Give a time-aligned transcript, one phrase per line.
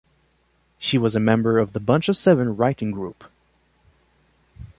[0.79, 3.23] She was a member of the Bunch of Seven writing group.